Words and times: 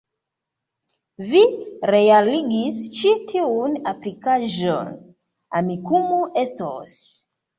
Vi 1.31 1.41
realigis 1.95 2.79
ĉi 2.99 3.11
tiun 3.35 3.77
aplikaĵon. 3.93 4.89
Amikumu 5.61 6.19
estos 6.45 6.97